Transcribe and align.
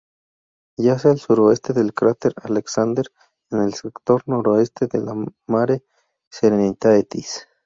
Yace 0.79 1.09
al 1.09 1.19
suroeste 1.19 1.73
del 1.73 1.93
cráter 1.93 2.33
Alexander, 2.41 3.05
en 3.51 3.61
el 3.61 3.75
sector 3.75 4.23
noroeste 4.27 4.87
del 4.87 5.27
Mare 5.45 5.85
Serenitatis. 6.27 7.47